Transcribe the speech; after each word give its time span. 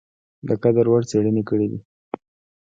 د 0.47 0.49
قدر 0.63 0.85
وړ 0.91 1.01
څېړني 1.09 1.43
کړي 1.49 1.67
دي۔ 1.71 1.79